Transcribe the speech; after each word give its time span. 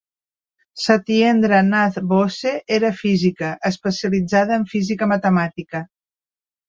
Satyendra 0.83 1.59
Nath 1.67 1.99
Bose 2.13 2.53
era 2.77 2.91
física, 3.01 3.51
especialitzada 3.71 4.59
en 4.61 4.67
física 4.73 5.13
matemàtica. 5.13 5.83